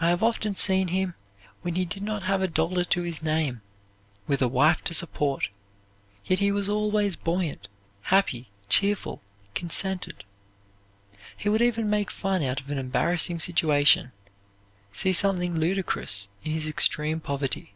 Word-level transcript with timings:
I 0.00 0.10
have 0.10 0.22
often 0.22 0.54
seen 0.54 0.86
him 0.94 1.16
when 1.62 1.74
he 1.74 1.84
did 1.84 2.04
not 2.04 2.22
have 2.22 2.40
a 2.40 2.46
dollar 2.46 2.84
to 2.84 3.02
his 3.02 3.20
name, 3.20 3.62
with 4.28 4.40
a 4.40 4.46
wife 4.46 4.84
to 4.84 4.94
support; 4.94 5.48
yet 6.24 6.38
he 6.38 6.52
was 6.52 6.68
always 6.68 7.16
buoyant, 7.16 7.66
happy, 8.02 8.48
cheerful, 8.68 9.22
consented. 9.52 10.22
He 11.36 11.48
would 11.48 11.62
even 11.62 11.90
make 11.90 12.12
fun 12.12 12.44
out 12.44 12.60
of 12.60 12.70
an 12.70 12.78
embarrassing 12.78 13.40
situation, 13.40 14.12
see 14.92 15.12
something 15.12 15.56
ludicrous 15.58 16.28
in 16.44 16.52
his 16.52 16.68
extreme 16.68 17.18
poverty. 17.18 17.74